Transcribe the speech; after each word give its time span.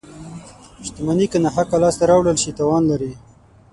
•شتمني 0.85 1.25
که 1.31 1.37
ناحقه 1.43 1.77
لاسته 1.83 2.03
راوړل 2.09 2.37
شي، 2.43 2.51
تاوان 2.57 2.83
لري. 2.91 3.11